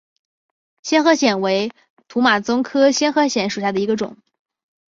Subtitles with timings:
[0.81, 1.69] 仙鹤藓为
[2.07, 4.17] 土马鬃科仙鹤藓属下的一个种。